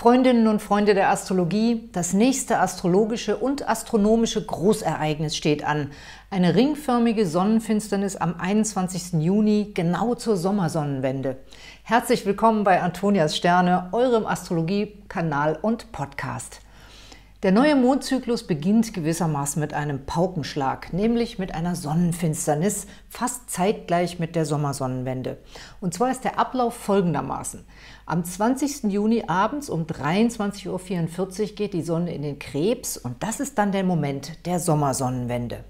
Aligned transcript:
Freundinnen 0.00 0.46
und 0.46 0.62
Freunde 0.62 0.94
der 0.94 1.10
Astrologie, 1.10 1.90
das 1.92 2.14
nächste 2.14 2.58
astrologische 2.58 3.36
und 3.36 3.68
astronomische 3.68 4.42
Großereignis 4.42 5.36
steht 5.36 5.62
an. 5.62 5.90
Eine 6.30 6.54
ringförmige 6.54 7.26
Sonnenfinsternis 7.26 8.16
am 8.16 8.36
21. 8.40 9.22
Juni, 9.22 9.72
genau 9.74 10.14
zur 10.14 10.38
Sommersonnenwende. 10.38 11.36
Herzlich 11.82 12.24
willkommen 12.24 12.64
bei 12.64 12.80
Antonias 12.80 13.36
Sterne, 13.36 13.90
eurem 13.92 14.24
Astrologie-Kanal 14.24 15.58
und 15.60 15.92
Podcast. 15.92 16.62
Der 17.42 17.52
neue 17.52 17.76
Mondzyklus 17.76 18.46
beginnt 18.46 18.94
gewissermaßen 18.94 19.60
mit 19.60 19.72
einem 19.72 20.06
Paukenschlag, 20.06 20.94
nämlich 20.94 21.38
mit 21.38 21.54
einer 21.54 21.74
Sonnenfinsternis, 21.74 22.86
fast 23.10 23.50
zeitgleich 23.50 24.18
mit 24.18 24.34
der 24.34 24.46
Sommersonnenwende. 24.46 25.38
Und 25.80 25.92
zwar 25.92 26.10
ist 26.10 26.24
der 26.24 26.38
Ablauf 26.38 26.74
folgendermaßen. 26.74 27.64
Am 28.10 28.24
20. 28.24 28.90
Juni 28.92 29.22
abends 29.28 29.70
um 29.70 29.84
23.44 29.84 30.68
Uhr 30.68 31.54
geht 31.54 31.74
die 31.74 31.82
Sonne 31.82 32.12
in 32.12 32.22
den 32.22 32.40
Krebs 32.40 32.96
und 32.96 33.22
das 33.22 33.38
ist 33.38 33.56
dann 33.56 33.70
der 33.70 33.84
Moment 33.84 34.44
der 34.46 34.58
Sommersonnenwende. 34.58 35.62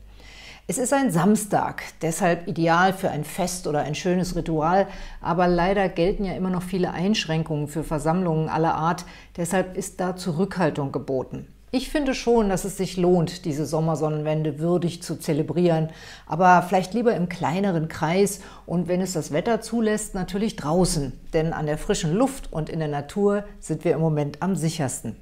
Es 0.66 0.78
ist 0.78 0.94
ein 0.94 1.10
Samstag, 1.10 1.82
deshalb 2.00 2.48
ideal 2.48 2.94
für 2.94 3.10
ein 3.10 3.24
Fest 3.24 3.66
oder 3.66 3.80
ein 3.80 3.94
schönes 3.94 4.36
Ritual, 4.36 4.86
aber 5.20 5.48
leider 5.48 5.90
gelten 5.90 6.24
ja 6.24 6.32
immer 6.32 6.48
noch 6.48 6.62
viele 6.62 6.92
Einschränkungen 6.92 7.68
für 7.68 7.84
Versammlungen 7.84 8.48
aller 8.48 8.74
Art, 8.74 9.04
deshalb 9.36 9.76
ist 9.76 10.00
da 10.00 10.16
Zurückhaltung 10.16 10.92
geboten. 10.92 11.46
Ich 11.72 11.88
finde 11.88 12.14
schon, 12.14 12.48
dass 12.48 12.64
es 12.64 12.76
sich 12.76 12.96
lohnt, 12.96 13.44
diese 13.44 13.64
Sommersonnenwende 13.64 14.58
würdig 14.58 15.04
zu 15.04 15.14
zelebrieren, 15.14 15.90
aber 16.26 16.62
vielleicht 16.62 16.94
lieber 16.94 17.14
im 17.14 17.28
kleineren 17.28 17.86
Kreis 17.86 18.40
und 18.66 18.88
wenn 18.88 19.00
es 19.00 19.12
das 19.12 19.30
Wetter 19.30 19.60
zulässt, 19.60 20.16
natürlich 20.16 20.56
draußen, 20.56 21.12
denn 21.32 21.52
an 21.52 21.66
der 21.66 21.78
frischen 21.78 22.12
Luft 22.12 22.52
und 22.52 22.70
in 22.70 22.80
der 22.80 22.88
Natur 22.88 23.44
sind 23.60 23.84
wir 23.84 23.92
im 23.92 24.00
Moment 24.00 24.42
am 24.42 24.56
sichersten. 24.56 25.14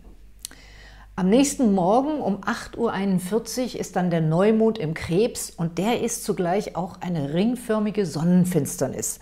Am 1.16 1.28
nächsten 1.28 1.74
Morgen 1.74 2.18
um 2.22 2.38
8.41 2.38 3.74
Uhr 3.74 3.80
ist 3.80 3.96
dann 3.96 4.08
der 4.08 4.22
Neumond 4.22 4.78
im 4.78 4.94
Krebs 4.94 5.50
und 5.50 5.76
der 5.76 6.00
ist 6.00 6.24
zugleich 6.24 6.76
auch 6.76 7.02
eine 7.02 7.34
ringförmige 7.34 8.06
Sonnenfinsternis. 8.06 9.18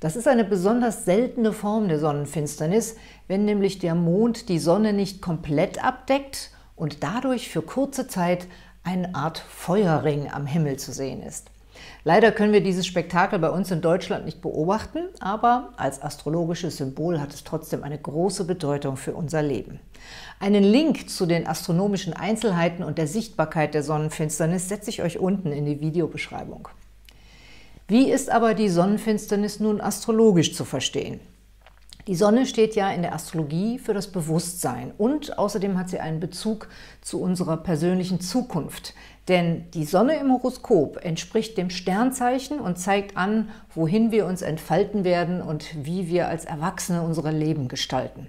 Das 0.00 0.14
ist 0.14 0.28
eine 0.28 0.44
besonders 0.44 1.06
seltene 1.06 1.54
Form 1.54 1.88
der 1.88 2.00
Sonnenfinsternis, 2.00 2.96
wenn 3.28 3.46
nämlich 3.46 3.78
der 3.78 3.94
Mond 3.94 4.50
die 4.50 4.58
Sonne 4.58 4.92
nicht 4.92 5.22
komplett 5.22 5.82
abdeckt 5.82 6.50
und 6.76 7.02
dadurch 7.02 7.48
für 7.48 7.62
kurze 7.62 8.06
Zeit 8.06 8.46
eine 8.84 9.14
Art 9.14 9.38
Feuerring 9.38 10.30
am 10.30 10.46
Himmel 10.46 10.76
zu 10.76 10.92
sehen 10.92 11.22
ist. 11.22 11.50
Leider 12.04 12.30
können 12.30 12.52
wir 12.52 12.62
dieses 12.62 12.86
Spektakel 12.86 13.38
bei 13.38 13.50
uns 13.50 13.70
in 13.70 13.80
Deutschland 13.80 14.24
nicht 14.24 14.40
beobachten, 14.40 15.00
aber 15.18 15.72
als 15.76 16.00
astrologisches 16.00 16.76
Symbol 16.76 17.20
hat 17.20 17.34
es 17.34 17.44
trotzdem 17.44 17.82
eine 17.82 17.98
große 17.98 18.44
Bedeutung 18.44 18.96
für 18.96 19.12
unser 19.12 19.42
Leben. 19.42 19.80
Einen 20.38 20.62
Link 20.62 21.10
zu 21.10 21.26
den 21.26 21.46
astronomischen 21.46 22.12
Einzelheiten 22.12 22.84
und 22.84 22.98
der 22.98 23.08
Sichtbarkeit 23.08 23.74
der 23.74 23.82
Sonnenfinsternis 23.82 24.68
setze 24.68 24.90
ich 24.90 25.02
euch 25.02 25.18
unten 25.18 25.52
in 25.52 25.66
die 25.66 25.80
Videobeschreibung. 25.80 26.68
Wie 27.88 28.10
ist 28.10 28.30
aber 28.30 28.54
die 28.54 28.68
Sonnenfinsternis 28.68 29.60
nun 29.60 29.80
astrologisch 29.80 30.54
zu 30.54 30.64
verstehen? 30.64 31.20
Die 32.08 32.14
Sonne 32.14 32.46
steht 32.46 32.76
ja 32.76 32.92
in 32.92 33.02
der 33.02 33.14
Astrologie 33.14 33.80
für 33.80 33.92
das 33.92 34.06
Bewusstsein 34.06 34.92
und 34.96 35.38
außerdem 35.38 35.76
hat 35.76 35.90
sie 35.90 35.98
einen 35.98 36.20
Bezug 36.20 36.68
zu 37.00 37.20
unserer 37.20 37.56
persönlichen 37.56 38.20
Zukunft. 38.20 38.94
Denn 39.26 39.68
die 39.72 39.84
Sonne 39.84 40.14
im 40.20 40.30
Horoskop 40.30 41.04
entspricht 41.04 41.58
dem 41.58 41.68
Sternzeichen 41.68 42.60
und 42.60 42.78
zeigt 42.78 43.16
an, 43.16 43.48
wohin 43.74 44.12
wir 44.12 44.26
uns 44.26 44.42
entfalten 44.42 45.02
werden 45.02 45.42
und 45.42 45.84
wie 45.84 46.06
wir 46.06 46.28
als 46.28 46.44
Erwachsene 46.44 47.02
unser 47.02 47.32
Leben 47.32 47.66
gestalten. 47.66 48.28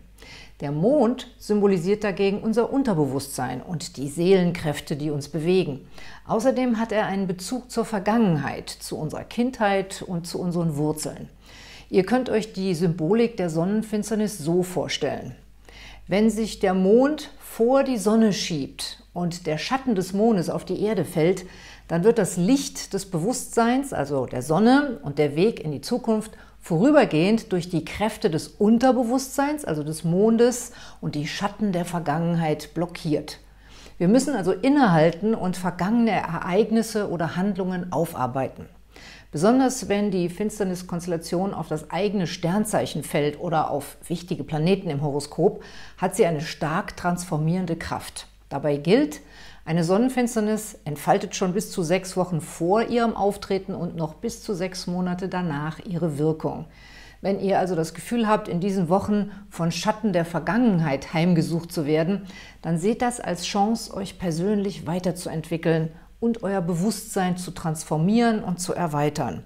Der 0.60 0.72
Mond 0.72 1.28
symbolisiert 1.38 2.04
dagegen 2.04 2.42
unser 2.42 2.74
Unterbewusstsein 2.74 3.62
und 3.62 3.98
die 3.98 4.08
Seelenkräfte, 4.08 4.96
die 4.96 5.12
uns 5.12 5.30
bewegen. 5.30 5.88
Außerdem 6.26 6.80
hat 6.80 6.92
er 6.92 7.06
einen 7.06 7.28
Bezug 7.28 7.70
zur 7.70 7.86
Vergangenheit, 7.86 8.72
zu 8.72 8.98
unserer 8.98 9.24
Kindheit 9.24 10.02
und 10.02 10.26
zu 10.26 10.40
unseren 10.40 10.78
Wurzeln. 10.78 11.30
Ihr 11.90 12.06
könnt 12.06 12.30
euch 12.30 12.52
die 12.52 12.76
Symbolik 12.76 13.38
der 13.38 13.50
Sonnenfinsternis 13.50 14.38
so 14.38 14.62
vorstellen. 14.62 15.36
Wenn 16.06 16.30
sich 16.30 16.60
der 16.60 16.74
Mond 16.74 17.32
vor 17.40 17.84
die 17.84 17.98
Sonne 17.98 18.34
schiebt 18.34 19.04
und 19.14 19.48
der 19.48 19.58
Schatten 19.58 19.96
des 19.96 20.12
Mondes 20.12 20.50
auf 20.50 20.66
die 20.66 20.82
Erde 20.82 21.06
fällt, 21.06 21.46
dann 21.88 22.04
wird 22.04 22.18
das 22.18 22.36
Licht 22.36 22.94
des 22.94 23.06
Bewusstseins, 23.06 23.94
also 23.94 24.26
der 24.26 24.42
Sonne 24.42 25.00
und 25.04 25.18
der 25.18 25.38
Weg 25.38 25.62
in 25.62 25.72
die 25.72 25.82
Zukunft, 25.82 26.32
vorübergehend 26.62 27.54
durch 27.54 27.70
die 27.70 27.86
Kräfte 27.86 28.30
des 28.30 28.50
Unterbewusstseins, 28.50 29.64
also 29.64 29.84
des 29.84 30.04
Mondes 30.04 30.74
und 31.00 31.16
die 31.16 31.28
Schatten 31.28 31.72
der 31.72 31.86
Vergangenheit 31.86 32.74
blockiert. 32.74 33.40
Wir 33.98 34.10
müssen 34.10 34.36
also 34.36 34.52
innehalten 34.52 35.34
und 35.34 35.56
vergangene 35.56 36.12
Ereignisse 36.12 37.10
oder 37.10 37.38
Handlungen 37.38 37.94
aufarbeiten. 37.94 38.66
Besonders 39.32 39.90
wenn 39.90 40.10
die 40.10 40.30
Finsterniskonstellation 40.30 41.54
auf 41.54 41.68
das 41.68 41.92
eigene 41.92 42.28
Sternzeichen 42.28 43.04
fällt 43.04 43.40
oder 43.40 43.70
auf 43.70 43.98
wichtige 44.08 44.44
Planeten 44.44 44.90
im 44.90 45.02
Horoskop, 45.02 45.64
hat 45.98 46.16
sie 46.16 46.26
eine 46.26 46.42
stark 46.42 46.96
transformierende 46.96 47.76
Kraft. 47.76 48.28
Dabei 48.50 48.78
gilt, 48.78 49.20
eine 49.66 49.84
Sonnenfinsternis 49.84 50.80
entfaltet 50.86 51.36
schon 51.36 51.54
bis 51.54 51.72
zu 51.72 51.84
sechs 51.84 52.16
Wochen 52.16 52.40
vor 52.40 52.84
ihrem 52.84 53.18
Auftreten 53.18 53.76
und 53.76 53.98
noch 53.98 54.14
bis 54.14 54.42
zu 54.42 54.54
sechs 54.54 54.88
Monate 54.88 55.28
danach 55.28 55.80
ihre 55.86 56.18
Wirkung. 56.18 56.66
Wenn 57.20 57.42
ihr 57.42 57.60
also 57.60 57.76
das 57.76 57.94
Gefühl 57.94 58.28
habt, 58.28 58.48
in 58.48 58.62
diesen 58.62 58.90
Wochen 58.90 59.32
von 59.50 59.72
Schatten 59.72 60.14
der 60.14 60.24
Vergangenheit 60.24 61.14
heimgesucht 61.14 61.72
zu 61.72 61.86
werden, 61.86 62.28
dann 62.62 62.78
seht 62.78 63.02
das 63.02 63.20
als 63.20 63.46
Chance, 63.46 63.94
euch 63.94 64.20
persönlich 64.20 64.88
weiterzuentwickeln 64.88 65.90
und 66.20 66.44
euer 66.44 66.62
Bewusstsein 66.62 67.38
zu 67.38 67.52
transformieren 67.52 68.44
und 68.44 68.60
zu 68.60 68.74
erweitern. 68.74 69.44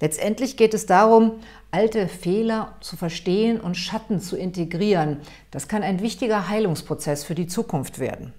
Letztendlich 0.00 0.56
geht 0.56 0.74
es 0.74 0.86
darum, 0.86 1.34
alte 1.70 2.08
Fehler 2.08 2.74
zu 2.80 2.96
verstehen 2.96 3.60
und 3.60 3.76
Schatten 3.76 4.20
zu 4.20 4.36
integrieren. 4.36 5.18
Das 5.50 5.68
kann 5.68 5.82
ein 5.82 6.02
wichtiger 6.02 6.48
Heilungsprozess 6.48 7.24
für 7.24 7.34
die 7.34 7.46
Zukunft 7.46 7.98
werden. 7.98 8.32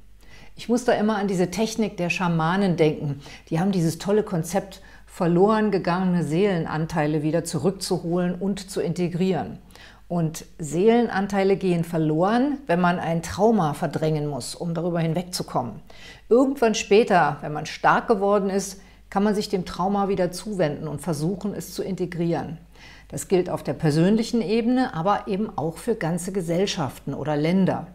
Ich 0.56 0.70
muss 0.70 0.86
da 0.86 0.94
immer 0.94 1.18
an 1.18 1.28
diese 1.28 1.50
Technik 1.50 1.98
der 1.98 2.10
Schamanen 2.10 2.78
denken. 2.78 3.22
Die 3.50 3.60
haben 3.60 3.72
dieses 3.72 3.98
tolle 3.98 4.24
Konzept, 4.24 4.82
verloren 5.08 5.72
gegangene 5.72 6.24
Seelenanteile 6.24 7.24
wieder 7.24 7.44
zurückzuholen 7.44 8.36
und 8.36 8.70
zu 8.70 8.82
integrieren. 8.82 9.60
Und 10.13 10.46
Seelenanteile 10.59 11.57
gehen 11.57 11.84
verloren, 11.84 12.59
wenn 12.68 12.79
man 12.79 13.00
ein 13.00 13.24
Trauma 13.24 13.74
verdrängen 13.74 14.28
muss, 14.28 14.53
um 14.53 14.75
darüber 14.75 15.00
hinwegzukommen. 15.00 15.79
Irgendwann 16.29 16.75
später, 16.75 17.38
wenn 17.41 17.51
man 17.51 17.66
stark 17.66 18.07
geworden 18.09 18.52
ist, 18.52 18.79
kann 19.09 19.23
man 19.23 19.34
sich 19.34 19.50
dem 19.50 19.66
Trauma 19.66 20.09
wieder 20.09 20.31
zuwenden 20.31 20.88
und 20.88 21.02
versuchen, 21.02 21.56
es 21.56 21.73
zu 21.73 21.81
integrieren. 21.81 22.59
Das 23.07 23.28
gilt 23.28 23.50
auf 23.50 23.63
der 23.63 23.73
persönlichen 23.73 24.44
Ebene, 24.44 24.94
aber 24.94 25.28
eben 25.28 25.50
auch 25.57 25.78
für 25.78 25.96
ganze 25.96 26.31
Gesellschaften 26.31 27.16
oder 27.16 27.35
Länder. 27.35 27.88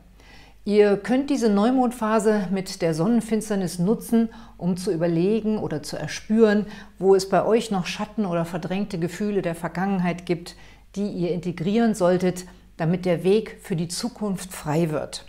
Ihr 0.65 0.97
könnt 0.97 1.31
diese 1.31 1.49
Neumondphase 1.49 2.49
mit 2.51 2.83
der 2.83 2.95
Sonnenfinsternis 2.95 3.79
nutzen, 3.79 4.29
um 4.57 4.77
zu 4.77 4.91
überlegen 4.91 5.59
oder 5.59 5.85
zu 5.85 5.97
erspüren, 5.97 6.67
wo 6.99 7.15
es 7.15 7.29
bei 7.29 7.45
euch 7.45 7.71
noch 7.71 7.87
Schatten 7.87 8.27
oder 8.27 8.45
verdrängte 8.45 8.99
Gefühle 8.99 9.41
der 9.41 9.55
Vergangenheit 9.55 10.27
gibt, 10.27 10.57
die 10.97 11.09
ihr 11.09 11.33
integrieren 11.33 11.95
solltet, 11.95 12.45
damit 12.77 13.05
der 13.05 13.25
Weg 13.25 13.59
für 13.63 13.77
die 13.77 13.89
Zukunft 13.89 14.53
frei 14.53 14.91
wird. 14.91 15.25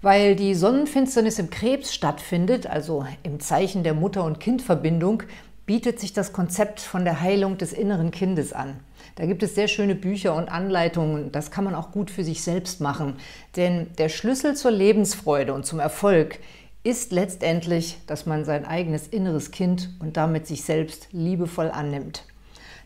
Weil 0.00 0.36
die 0.36 0.54
Sonnenfinsternis 0.54 1.38
im 1.38 1.50
Krebs 1.50 1.92
stattfindet, 1.92 2.66
also 2.66 3.04
im 3.24 3.40
Zeichen 3.40 3.82
der 3.82 3.94
Mutter- 3.94 4.24
und 4.24 4.38
Kindverbindung, 4.38 5.24
bietet 5.66 6.00
sich 6.00 6.12
das 6.12 6.32
Konzept 6.32 6.80
von 6.80 7.04
der 7.04 7.20
Heilung 7.20 7.58
des 7.58 7.72
inneren 7.72 8.10
Kindes 8.10 8.52
an. 8.52 8.80
Da 9.16 9.26
gibt 9.26 9.42
es 9.42 9.54
sehr 9.54 9.68
schöne 9.68 9.94
Bücher 9.94 10.34
und 10.34 10.48
Anleitungen, 10.48 11.30
das 11.32 11.50
kann 11.50 11.64
man 11.64 11.74
auch 11.74 11.90
gut 11.90 12.10
für 12.10 12.24
sich 12.24 12.42
selbst 12.42 12.80
machen. 12.80 13.16
Denn 13.56 13.88
der 13.98 14.08
Schlüssel 14.08 14.56
zur 14.56 14.70
Lebensfreude 14.70 15.52
und 15.52 15.66
zum 15.66 15.78
Erfolg 15.78 16.38
ist 16.84 17.12
letztendlich, 17.12 17.98
dass 18.06 18.24
man 18.24 18.46
sein 18.46 18.64
eigenes 18.64 19.08
inneres 19.08 19.50
Kind 19.50 19.90
und 19.98 20.16
damit 20.16 20.46
sich 20.46 20.64
selbst 20.64 21.08
liebevoll 21.12 21.70
annimmt. 21.70 22.24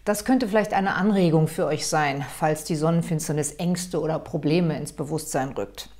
Das 0.04 0.24
könnte 0.24 0.48
vielleicht 0.48 0.74
eine 0.74 0.96
Anregung 0.96 1.46
für 1.46 1.64
euch 1.64 1.86
sein, 1.86 2.24
falls 2.28 2.64
die 2.64 2.74
Sonnenfinsternis 2.74 3.52
Ängste 3.52 4.00
oder 4.00 4.18
Probleme 4.18 4.76
ins 4.76 4.92
Bewusstsein 4.92 5.50
rückt. 5.50 5.90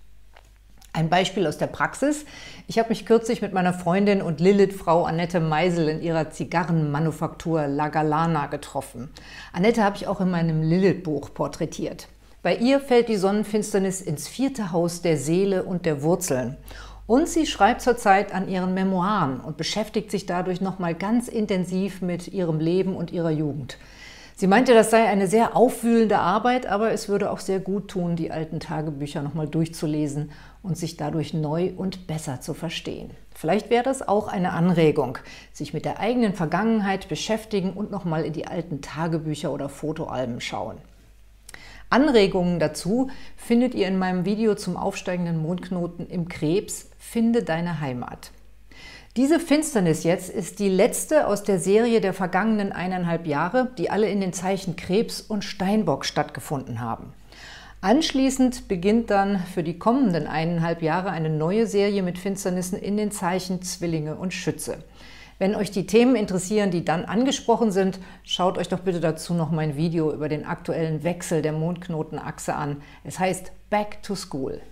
Ein 0.92 1.08
Beispiel 1.08 1.46
aus 1.46 1.56
der 1.56 1.68
Praxis. 1.68 2.24
Ich 2.66 2.80
habe 2.80 2.88
mich 2.88 3.06
kürzlich 3.06 3.42
mit 3.42 3.52
meiner 3.52 3.72
Freundin 3.72 4.20
und 4.20 4.40
Lilith-Frau 4.40 5.04
Annette 5.04 5.38
Meisel 5.38 5.88
in 5.88 6.02
ihrer 6.02 6.30
Zigarrenmanufaktur 6.30 7.68
La 7.68 7.90
Galana 7.90 8.48
getroffen. 8.48 9.08
Annette 9.52 9.84
habe 9.84 9.96
ich 9.96 10.08
auch 10.08 10.20
in 10.20 10.32
meinem 10.32 10.62
Lilith-Buch 10.62 11.32
porträtiert. 11.32 12.08
Bei 12.42 12.56
ihr 12.56 12.80
fällt 12.80 13.08
die 13.08 13.16
Sonnenfinsternis 13.16 14.00
ins 14.00 14.26
vierte 14.26 14.72
Haus 14.72 15.00
der 15.00 15.16
Seele 15.16 15.62
und 15.62 15.86
der 15.86 16.02
Wurzeln. 16.02 16.56
Und 17.06 17.28
sie 17.28 17.46
schreibt 17.46 17.82
zurzeit 17.82 18.34
an 18.34 18.48
ihren 18.48 18.74
Memoiren 18.74 19.40
und 19.40 19.56
beschäftigt 19.56 20.10
sich 20.10 20.26
dadurch 20.26 20.60
nochmal 20.60 20.94
ganz 20.94 21.28
intensiv 21.28 22.02
mit 22.02 22.28
ihrem 22.28 22.58
Leben 22.58 22.96
und 22.96 23.12
ihrer 23.12 23.30
Jugend. 23.30 23.78
Sie 24.42 24.48
meinte, 24.48 24.74
das 24.74 24.90
sei 24.90 25.08
eine 25.08 25.28
sehr 25.28 25.54
aufwühlende 25.54 26.18
Arbeit, 26.18 26.66
aber 26.66 26.90
es 26.90 27.08
würde 27.08 27.30
auch 27.30 27.38
sehr 27.38 27.60
gut 27.60 27.86
tun, 27.86 28.16
die 28.16 28.32
alten 28.32 28.58
Tagebücher 28.58 29.22
nochmal 29.22 29.46
durchzulesen 29.46 30.32
und 30.64 30.76
sich 30.76 30.96
dadurch 30.96 31.32
neu 31.32 31.70
und 31.76 32.08
besser 32.08 32.40
zu 32.40 32.52
verstehen. 32.52 33.10
Vielleicht 33.32 33.70
wäre 33.70 33.84
das 33.84 34.02
auch 34.02 34.26
eine 34.26 34.52
Anregung, 34.52 35.18
sich 35.52 35.72
mit 35.74 35.84
der 35.84 36.00
eigenen 36.00 36.34
Vergangenheit 36.34 37.08
beschäftigen 37.08 37.72
und 37.72 37.92
nochmal 37.92 38.24
in 38.24 38.32
die 38.32 38.48
alten 38.48 38.80
Tagebücher 38.80 39.52
oder 39.52 39.68
Fotoalben 39.68 40.40
schauen. 40.40 40.78
Anregungen 41.88 42.58
dazu 42.58 43.10
findet 43.36 43.76
ihr 43.76 43.86
in 43.86 43.96
meinem 43.96 44.24
Video 44.24 44.56
zum 44.56 44.76
aufsteigenden 44.76 45.40
Mondknoten 45.40 46.08
im 46.08 46.26
Krebs 46.26 46.90
Finde 46.98 47.44
deine 47.44 47.78
Heimat. 47.78 48.32
Diese 49.18 49.38
Finsternis 49.38 50.04
jetzt 50.04 50.30
ist 50.30 50.58
die 50.58 50.70
letzte 50.70 51.26
aus 51.26 51.42
der 51.42 51.58
Serie 51.58 52.00
der 52.00 52.14
vergangenen 52.14 52.72
eineinhalb 52.72 53.26
Jahre, 53.26 53.70
die 53.76 53.90
alle 53.90 54.08
in 54.08 54.22
den 54.22 54.32
Zeichen 54.32 54.74
Krebs 54.74 55.20
und 55.20 55.44
Steinbock 55.44 56.06
stattgefunden 56.06 56.80
haben. 56.80 57.12
Anschließend 57.82 58.68
beginnt 58.68 59.10
dann 59.10 59.40
für 59.52 59.62
die 59.62 59.78
kommenden 59.78 60.26
eineinhalb 60.26 60.80
Jahre 60.80 61.10
eine 61.10 61.28
neue 61.28 61.66
Serie 61.66 62.02
mit 62.02 62.16
Finsternissen 62.16 62.78
in 62.78 62.96
den 62.96 63.10
Zeichen 63.10 63.60
Zwillinge 63.60 64.14
und 64.14 64.32
Schütze. 64.32 64.78
Wenn 65.38 65.56
euch 65.56 65.70
die 65.70 65.86
Themen 65.86 66.16
interessieren, 66.16 66.70
die 66.70 66.82
dann 66.82 67.04
angesprochen 67.04 67.70
sind, 67.70 68.00
schaut 68.24 68.56
euch 68.56 68.68
doch 68.68 68.80
bitte 68.80 69.00
dazu 69.00 69.34
noch 69.34 69.50
mein 69.50 69.76
Video 69.76 70.10
über 70.10 70.30
den 70.30 70.46
aktuellen 70.46 71.04
Wechsel 71.04 71.42
der 71.42 71.52
Mondknotenachse 71.52 72.54
an. 72.54 72.80
Es 73.04 73.18
heißt 73.18 73.52
Back 73.68 74.02
to 74.02 74.14
School. 74.14 74.62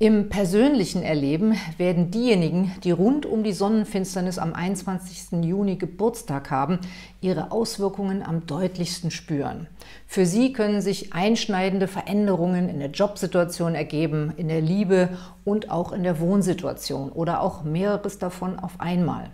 Im 0.00 0.28
persönlichen 0.28 1.02
Erleben 1.02 1.56
werden 1.76 2.12
diejenigen, 2.12 2.72
die 2.84 2.92
rund 2.92 3.26
um 3.26 3.42
die 3.42 3.52
Sonnenfinsternis 3.52 4.38
am 4.38 4.54
21. 4.54 5.42
Juni 5.44 5.74
Geburtstag 5.74 6.52
haben, 6.52 6.78
ihre 7.20 7.50
Auswirkungen 7.50 8.22
am 8.22 8.46
deutlichsten 8.46 9.10
spüren. 9.10 9.66
Für 10.06 10.24
sie 10.24 10.52
können 10.52 10.82
sich 10.82 11.14
einschneidende 11.14 11.88
Veränderungen 11.88 12.68
in 12.68 12.78
der 12.78 12.90
Jobsituation 12.90 13.74
ergeben, 13.74 14.32
in 14.36 14.46
der 14.46 14.60
Liebe 14.60 15.08
und 15.44 15.68
auch 15.68 15.90
in 15.90 16.04
der 16.04 16.20
Wohnsituation 16.20 17.10
oder 17.10 17.42
auch 17.42 17.64
mehreres 17.64 18.20
davon 18.20 18.56
auf 18.56 18.80
einmal. 18.80 19.30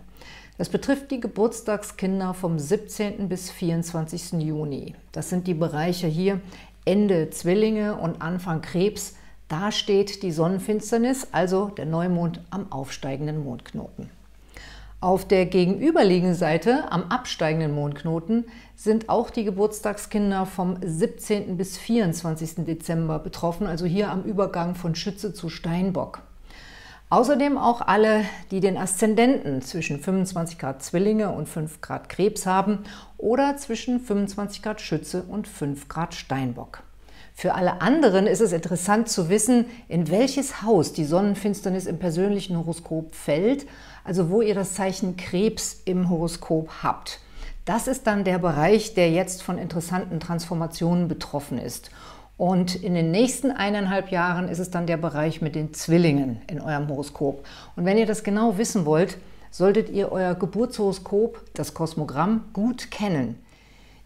Das 0.57 0.69
betrifft 0.69 1.11
die 1.11 1.19
Geburtstagskinder 1.19 2.33
vom 2.33 2.57
17. 2.57 3.29
bis 3.29 3.51
24. 3.51 4.41
Juni. 4.41 4.95
Das 5.11 5.29
sind 5.29 5.45
die 5.45 5.53
Bereiche 5.53 6.07
hier 6.07 6.41
Ende 6.85 7.29
Zwillinge 7.29 7.97
und 7.97 8.23
Anfang 8.23 8.61
Krebs, 8.61 9.13
da 9.47 9.71
steht 9.71 10.23
die 10.23 10.31
Sonnenfinsternis, 10.31 11.27
also 11.31 11.67
der 11.67 11.85
Neumond 11.85 12.41
am 12.49 12.71
aufsteigenden 12.71 13.43
Mondknoten. 13.43 14.09
Auf 15.01 15.27
der 15.27 15.45
gegenüberliegenden 15.45 16.35
Seite, 16.35 16.91
am 16.91 17.03
absteigenden 17.03 17.75
Mondknoten, 17.75 18.45
sind 18.75 19.07
auch 19.07 19.29
die 19.29 19.43
Geburtstagskinder 19.43 20.47
vom 20.47 20.77
17. 20.81 21.57
bis 21.57 21.77
24. 21.77 22.65
Dezember 22.65 23.19
betroffen, 23.19 23.67
also 23.67 23.85
hier 23.85 24.09
am 24.09 24.23
Übergang 24.23 24.73
von 24.73 24.95
Schütze 24.95 25.31
zu 25.31 25.49
Steinbock. 25.49 26.21
Außerdem 27.11 27.59
auch 27.59 27.81
alle, 27.81 28.25
die 28.49 28.61
den 28.61 28.77
Aszendenten 28.77 29.61
zwischen 29.61 29.99
25 29.99 30.57
Grad 30.57 30.81
Zwillinge 30.81 31.29
und 31.29 31.47
5 31.47 31.81
Grad 31.81 32.09
Krebs 32.09 32.47
haben 32.47 32.79
oder 33.19 33.57
zwischen 33.57 33.99
25 33.99 34.63
Grad 34.63 34.81
Schütze 34.81 35.21
und 35.21 35.47
5 35.47 35.87
Grad 35.87 36.15
Steinbock. 36.15 36.81
Für 37.37 37.53
alle 37.53 37.81
anderen 37.81 38.27
ist 38.27 38.39
es 38.39 38.53
interessant 38.53 39.09
zu 39.09 39.27
wissen, 39.27 39.65
in 39.89 40.09
welches 40.09 40.61
Haus 40.61 40.93
die 40.93 41.03
Sonnenfinsternis 41.03 41.85
im 41.85 41.99
persönlichen 41.99 42.57
Horoskop 42.57 43.13
fällt, 43.13 43.67
also 44.05 44.29
wo 44.29 44.41
ihr 44.41 44.55
das 44.55 44.73
Zeichen 44.73 45.17
Krebs 45.17 45.81
im 45.83 46.09
Horoskop 46.09 46.69
habt. 46.81 47.19
Das 47.65 47.87
ist 47.87 48.07
dann 48.07 48.23
der 48.23 48.39
Bereich, 48.39 48.93
der 48.93 49.11
jetzt 49.11 49.43
von 49.43 49.57
interessanten 49.57 50.21
Transformationen 50.21 51.09
betroffen 51.09 51.57
ist. 51.57 51.91
Und 52.37 52.75
in 52.75 52.93
den 52.93 53.11
nächsten 53.11 53.51
eineinhalb 53.51 54.11
Jahren 54.11 54.47
ist 54.47 54.59
es 54.59 54.71
dann 54.71 54.87
der 54.87 54.97
Bereich 54.97 55.41
mit 55.41 55.55
den 55.55 55.73
Zwillingen 55.73 56.41
in 56.47 56.61
eurem 56.61 56.87
Horoskop. 56.87 57.45
Und 57.75 57.83
wenn 57.83 57.97
ihr 57.97 58.05
das 58.05 58.23
genau 58.23 58.57
wissen 58.57 58.85
wollt, 58.85 59.17
solltet 59.51 59.89
ihr 59.89 60.11
euer 60.11 60.35
Geburtshoroskop, 60.35 61.41
das 61.53 61.73
Kosmogramm, 61.73 62.45
gut 62.53 62.91
kennen. 62.91 63.39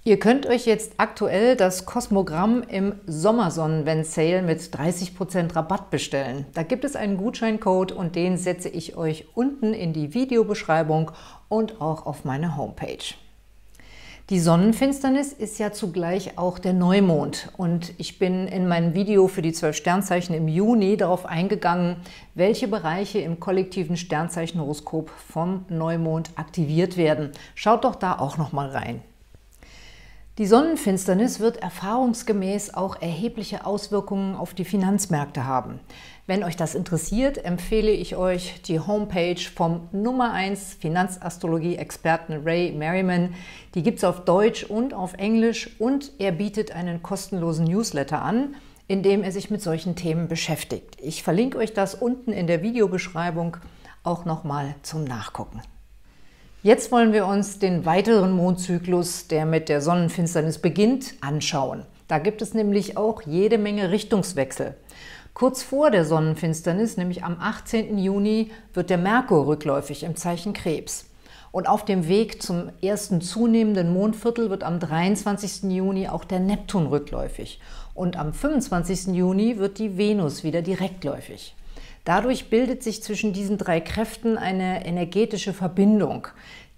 Ihr 0.09 0.17
könnt 0.17 0.47
euch 0.47 0.65
jetzt 0.65 0.94
aktuell 0.97 1.56
das 1.56 1.85
Kosmogramm 1.85 2.63
im 2.63 2.95
Sommersonnen-Sale 3.06 4.41
mit 4.41 4.59
30% 4.59 5.56
Rabatt 5.56 5.91
bestellen. 5.91 6.47
Da 6.56 6.63
gibt 6.63 6.83
es 6.83 6.95
einen 6.95 7.15
Gutscheincode 7.15 7.91
und 7.91 8.15
den 8.15 8.35
setze 8.35 8.69
ich 8.69 8.97
euch 8.97 9.27
unten 9.35 9.71
in 9.75 9.94
die 9.94 10.15
Videobeschreibung 10.15 11.11
und 11.47 11.79
auch 11.79 12.07
auf 12.07 12.25
meine 12.25 12.57
Homepage. 12.57 13.13
Die 14.31 14.39
Sonnenfinsternis 14.39 15.31
ist 15.31 15.59
ja 15.59 15.73
zugleich 15.73 16.39
auch 16.39 16.57
der 16.57 16.73
Neumond 16.73 17.50
und 17.57 17.94
ich 18.00 18.17
bin 18.17 18.47
in 18.47 18.67
meinem 18.67 18.95
Video 18.95 19.27
für 19.27 19.44
die 19.44 19.53
zwölf 19.53 19.75
Sternzeichen 19.75 20.33
im 20.33 20.47
Juni 20.47 20.97
darauf 20.97 21.27
eingegangen, 21.27 21.97
welche 22.33 22.67
Bereiche 22.67 23.19
im 23.19 23.39
kollektiven 23.39 23.95
Sternzeichenhoroskop 23.95 25.12
vom 25.12 25.65
Neumond 25.69 26.31
aktiviert 26.33 26.97
werden. 26.97 27.29
Schaut 27.53 27.83
doch 27.83 27.94
da 27.94 28.17
auch 28.17 28.38
noch 28.38 28.53
mal 28.53 28.69
rein. 28.69 29.03
Die 30.39 30.47
Sonnenfinsternis 30.47 31.41
wird 31.41 31.57
erfahrungsgemäß 31.57 32.74
auch 32.74 33.01
erhebliche 33.01 33.65
Auswirkungen 33.65 34.36
auf 34.36 34.53
die 34.53 34.63
Finanzmärkte 34.63 35.45
haben. 35.45 35.81
Wenn 36.27 36.45
euch 36.45 36.56
das 36.56 36.75
interessiert, 36.75 37.44
empfehle 37.44 37.91
ich 37.91 38.15
euch 38.15 38.62
die 38.62 38.80
Homepage 38.80 39.41
vom 39.53 39.89
Nummer 39.91 40.31
1 40.31 40.75
Finanzastrologie-Experten 40.80 42.44
Ray 42.45 42.71
Merriman. 42.71 43.33
Die 43.75 43.83
gibt 43.83 43.97
es 43.97 44.06
auf 44.06 44.24
Deutsch 44.24 44.63
und 44.63 44.94
auf 44.94 45.15
Englisch 45.15 45.75
und 45.77 46.13
er 46.19 46.31
bietet 46.31 46.71
einen 46.71 47.03
kostenlosen 47.03 47.65
Newsletter 47.65 48.21
an, 48.21 48.56
in 48.88 49.03
dem 49.03 49.24
er 49.24 49.33
sich 49.33 49.50
mit 49.50 49.62
solchen 49.62 49.97
Themen 49.97 50.30
beschäftigt. 50.30 50.95
Ich 51.01 51.21
verlinke 51.21 51.57
euch 51.57 51.74
das 51.74 51.95
unten 51.95 52.31
in 52.31 52.47
der 52.47 52.63
Videobeschreibung 52.63 53.57
auch 54.03 54.24
nochmal 54.24 54.75
zum 54.83 55.03
Nachgucken. 55.03 55.62
Jetzt 56.61 56.91
wollen 56.91 57.13
wir 57.13 57.25
uns 57.25 57.59
den 57.59 57.85
weiteren 57.85 58.33
Mondzyklus, 58.33 59.29
der 59.29 59.45
mit 59.45 59.69
der 59.69 59.79
Sonnenfinsternis 59.79 60.57
beginnt, 60.57 61.13
anschauen. 61.21 61.85
Da 62.09 62.19
gibt 62.19 62.41
es 62.41 62.53
nämlich 62.53 62.97
auch 62.97 63.21
jede 63.21 63.57
Menge 63.57 63.91
Richtungswechsel. 63.91 64.75
Kurz 65.33 65.63
vor 65.63 65.89
der 65.89 66.03
Sonnenfinsternis, 66.03 66.97
nämlich 66.97 67.23
am 67.23 67.38
18. 67.39 67.97
Juni, 67.97 68.51
wird 68.73 68.89
der 68.89 68.97
Merkur 68.97 69.47
rückläufig 69.47 70.03
im 70.03 70.17
Zeichen 70.17 70.51
Krebs. 70.51 71.06
Und 71.53 71.69
auf 71.69 71.85
dem 71.85 72.09
Weg 72.09 72.44
zum 72.44 72.71
ersten 72.81 73.21
zunehmenden 73.21 73.94
Mondviertel 73.94 74.50
wird 74.50 74.65
am 74.65 74.81
23. 74.81 75.71
Juni 75.71 76.09
auch 76.09 76.25
der 76.25 76.41
Neptun 76.41 76.88
rückläufig. 76.88 77.62
Und 77.94 78.17
am 78.17 78.33
25. 78.33 79.15
Juni 79.15 79.60
wird 79.60 79.79
die 79.79 79.98
Venus 79.98 80.43
wieder 80.43 80.62
direktläufig. 80.62 81.55
Dadurch 82.06 82.50
bildet 82.50 82.84
sich 82.84 83.03
zwischen 83.03 83.34
diesen 83.34 83.58
drei 83.58 83.79
Kräften 83.82 84.38
eine 84.38 84.86
energetische 84.86 85.53
Verbindung. 85.53 86.27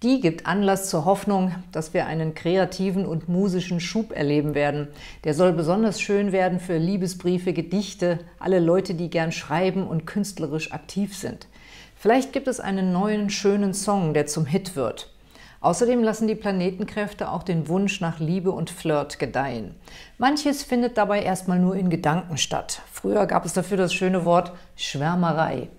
Die 0.03 0.19
gibt 0.19 0.47
Anlass 0.47 0.89
zur 0.89 1.05
Hoffnung, 1.05 1.53
dass 1.71 1.93
wir 1.93 2.07
einen 2.07 2.33
kreativen 2.33 3.05
und 3.05 3.29
musischen 3.29 3.79
Schub 3.79 4.11
erleben 4.11 4.55
werden. 4.55 4.87
Der 5.23 5.35
soll 5.35 5.53
besonders 5.53 6.01
schön 6.01 6.31
werden 6.31 6.59
für 6.59 6.77
Liebesbriefe, 6.77 7.53
Gedichte, 7.53 8.17
alle 8.39 8.59
Leute, 8.59 8.95
die 8.95 9.11
gern 9.11 9.31
schreiben 9.31 9.85
und 9.85 10.07
künstlerisch 10.07 10.71
aktiv 10.71 11.15
sind. 11.15 11.47
Vielleicht 11.95 12.33
gibt 12.33 12.47
es 12.47 12.59
einen 12.59 12.91
neuen, 12.91 13.29
schönen 13.29 13.75
Song, 13.75 14.15
der 14.15 14.25
zum 14.25 14.47
Hit 14.47 14.75
wird. 14.75 15.10
Außerdem 15.61 16.01
lassen 16.01 16.27
die 16.27 16.35
Planetenkräfte 16.35 17.29
auch 17.29 17.43
den 17.43 17.67
Wunsch 17.67 18.01
nach 18.01 18.19
Liebe 18.19 18.51
und 18.51 18.71
Flirt 18.71 19.19
gedeihen. 19.19 19.75
Manches 20.17 20.63
findet 20.63 20.97
dabei 20.97 21.21
erstmal 21.21 21.59
nur 21.59 21.75
in 21.75 21.91
Gedanken 21.91 22.37
statt. 22.37 22.81
Früher 22.91 23.27
gab 23.27 23.45
es 23.45 23.53
dafür 23.53 23.77
das 23.77 23.93
schöne 23.93 24.25
Wort 24.25 24.53
Schwärmerei. 24.75 25.69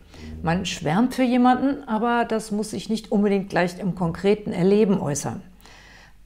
Man 0.40 0.66
schwärmt 0.66 1.14
für 1.14 1.24
jemanden, 1.24 1.82
aber 1.88 2.24
das 2.24 2.52
muss 2.52 2.70
sich 2.70 2.88
nicht 2.88 3.10
unbedingt 3.10 3.48
gleich 3.48 3.80
im 3.80 3.96
konkreten 3.96 4.52
Erleben 4.52 5.00
äußern. 5.00 5.42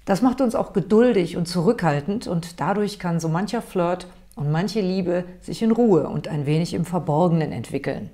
Das 0.04 0.20
macht 0.20 0.42
uns 0.42 0.54
auch 0.54 0.75
geduldig 0.75 1.38
und 1.38 1.46
zurückhaltend 1.46 2.26
und 2.26 2.60
dadurch 2.60 2.98
kann 2.98 3.20
so 3.20 3.28
mancher 3.28 3.62
Flirt 3.62 4.06
und 4.34 4.52
manche 4.52 4.82
Liebe 4.82 5.25
sich 5.40 5.62
in 5.62 5.72
Ruhe 5.72 6.08
und 6.08 6.28
ein 6.28 6.44
wenig 6.44 6.75
im 6.75 6.84
Verborgenen 6.84 7.52
entwickeln. 7.52 8.10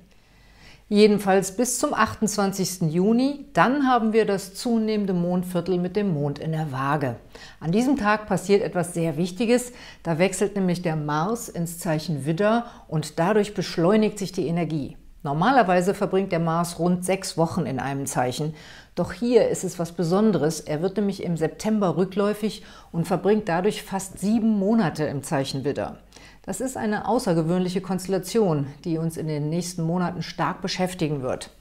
Jedenfalls 0.93 1.55
bis 1.55 1.79
zum 1.79 1.91
28. 1.91 2.93
Juni, 2.93 3.47
dann 3.53 3.87
haben 3.87 4.13
wir 4.13 4.27
das 4.27 4.53
zunehmende 4.53 5.13
Mondviertel 5.13 5.79
mit 5.79 5.95
dem 5.95 6.13
Mond 6.13 6.37
in 6.37 6.51
der 6.51 6.71
Waage. 6.71 7.15
An 7.59 7.71
diesem 7.71 7.97
Tag 7.97 8.27
passiert 8.27 8.61
etwas 8.61 8.93
sehr 8.93 9.17
Wichtiges, 9.17 9.71
da 10.03 10.19
wechselt 10.19 10.55
nämlich 10.55 10.83
der 10.83 10.95
Mars 10.95 11.49
ins 11.49 11.79
Zeichen 11.79 12.27
Widder 12.27 12.67
und 12.87 13.17
dadurch 13.17 13.55
beschleunigt 13.55 14.19
sich 14.19 14.33
die 14.33 14.45
Energie. 14.45 14.95
Normalerweise 15.23 15.95
verbringt 15.95 16.31
der 16.31 16.37
Mars 16.37 16.77
rund 16.77 17.03
sechs 17.03 17.39
Wochen 17.39 17.65
in 17.65 17.79
einem 17.79 18.05
Zeichen, 18.05 18.53
doch 18.93 19.13
hier 19.13 19.49
ist 19.49 19.63
es 19.63 19.79
was 19.79 19.93
Besonderes. 19.93 20.59
Er 20.59 20.83
wird 20.83 20.97
nämlich 20.97 21.23
im 21.23 21.37
September 21.37 21.97
rückläufig 21.97 22.61
und 22.91 23.07
verbringt 23.07 23.49
dadurch 23.49 23.81
fast 23.81 24.19
sieben 24.19 24.59
Monate 24.59 25.05
im 25.05 25.23
Zeichen 25.23 25.63
Widder. 25.63 25.97
Das 26.45 26.59
ist 26.59 26.75
eine 26.75 27.07
außergewöhnliche 27.07 27.79
Konstellation, 27.79 28.67
die 28.83 28.97
uns 28.97 29.15
in 29.15 29.27
den 29.27 29.49
nächsten 29.49 29.81
Monaten 29.81 30.21
stark 30.21 30.61
beschäftigen 30.61 31.21
wird. 31.21 31.51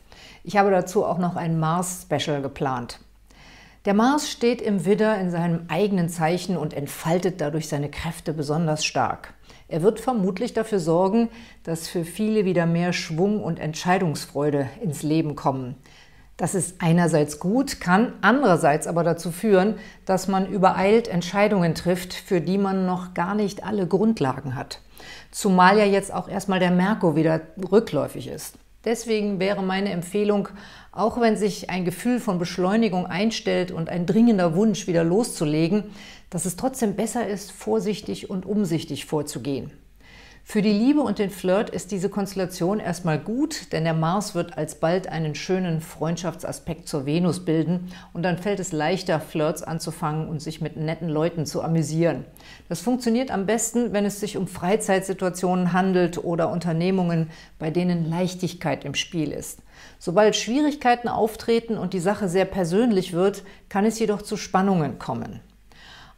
Ich 0.42 0.56
habe 0.56 0.72
dazu 0.72 1.04
auch 1.04 1.18
noch 1.18 1.36
ein 1.36 1.60
Mars-Special 1.60 2.42
geplant. 2.42 2.98
Der 3.84 3.94
Mars 3.94 4.28
steht 4.28 4.60
im 4.60 4.84
Widder 4.84 5.20
in 5.20 5.30
seinem 5.30 5.66
eigenen 5.68 6.08
Zeichen 6.08 6.56
und 6.56 6.74
entfaltet 6.74 7.40
dadurch 7.40 7.68
seine 7.68 7.90
Kräfte 7.90 8.32
besonders 8.32 8.84
stark. 8.84 9.34
Er 9.68 9.82
wird 9.82 10.00
vermutlich 10.00 10.52
dafür 10.52 10.80
sorgen, 10.80 11.28
dass 11.62 11.86
für 11.86 12.04
viele 12.04 12.44
wieder 12.44 12.66
mehr 12.66 12.92
Schwung 12.92 13.40
und 13.40 13.60
Entscheidungsfreude 13.60 14.68
ins 14.82 15.04
Leben 15.04 15.36
kommen. 15.36 15.76
Das 16.42 16.56
ist 16.56 16.74
einerseits 16.80 17.38
gut, 17.38 17.78
kann 17.78 18.14
andererseits 18.20 18.88
aber 18.88 19.04
dazu 19.04 19.30
führen, 19.30 19.76
dass 20.06 20.26
man 20.26 20.48
übereilt 20.48 21.06
Entscheidungen 21.06 21.76
trifft, 21.76 22.14
für 22.14 22.40
die 22.40 22.58
man 22.58 22.84
noch 22.84 23.14
gar 23.14 23.36
nicht 23.36 23.62
alle 23.62 23.86
Grundlagen 23.86 24.56
hat. 24.56 24.80
Zumal 25.30 25.78
ja 25.78 25.84
jetzt 25.84 26.12
auch 26.12 26.28
erstmal 26.28 26.58
der 26.58 26.72
Merkur 26.72 27.14
wieder 27.14 27.42
rückläufig 27.70 28.26
ist. 28.26 28.56
Deswegen 28.84 29.38
wäre 29.38 29.62
meine 29.62 29.90
Empfehlung, 29.90 30.48
auch 30.90 31.20
wenn 31.20 31.36
sich 31.36 31.70
ein 31.70 31.84
Gefühl 31.84 32.18
von 32.18 32.40
Beschleunigung 32.40 33.06
einstellt 33.06 33.70
und 33.70 33.88
ein 33.88 34.04
dringender 34.04 34.56
Wunsch, 34.56 34.88
wieder 34.88 35.04
loszulegen, 35.04 35.84
dass 36.28 36.44
es 36.44 36.56
trotzdem 36.56 36.96
besser 36.96 37.24
ist, 37.24 37.52
vorsichtig 37.52 38.30
und 38.30 38.46
umsichtig 38.46 39.06
vorzugehen. 39.06 39.70
Für 40.44 40.60
die 40.60 40.72
Liebe 40.72 41.00
und 41.00 41.18
den 41.20 41.30
Flirt 41.30 41.70
ist 41.70 41.92
diese 41.92 42.10
Konstellation 42.10 42.80
erstmal 42.80 43.18
gut, 43.18 43.72
denn 43.72 43.84
der 43.84 43.94
Mars 43.94 44.34
wird 44.34 44.58
alsbald 44.58 45.06
einen 45.06 45.34
schönen 45.34 45.80
Freundschaftsaspekt 45.80 46.88
zur 46.88 47.06
Venus 47.06 47.44
bilden 47.44 47.90
und 48.12 48.24
dann 48.24 48.36
fällt 48.36 48.58
es 48.58 48.72
leichter, 48.72 49.20
Flirts 49.20 49.62
anzufangen 49.62 50.28
und 50.28 50.42
sich 50.42 50.60
mit 50.60 50.76
netten 50.76 51.08
Leuten 51.08 51.46
zu 51.46 51.62
amüsieren. 51.62 52.24
Das 52.68 52.80
funktioniert 52.80 53.30
am 53.30 53.46
besten, 53.46 53.92
wenn 53.92 54.04
es 54.04 54.18
sich 54.18 54.36
um 54.36 54.48
Freizeitsituationen 54.48 55.72
handelt 55.72 56.22
oder 56.22 56.50
Unternehmungen, 56.50 57.30
bei 57.58 57.70
denen 57.70 58.10
Leichtigkeit 58.10 58.84
im 58.84 58.94
Spiel 58.94 59.30
ist. 59.30 59.60
Sobald 60.00 60.34
Schwierigkeiten 60.34 61.08
auftreten 61.08 61.78
und 61.78 61.94
die 61.94 62.00
Sache 62.00 62.28
sehr 62.28 62.46
persönlich 62.46 63.12
wird, 63.12 63.44
kann 63.68 63.86
es 63.86 63.98
jedoch 63.98 64.20
zu 64.20 64.36
Spannungen 64.36 64.98
kommen. 64.98 65.40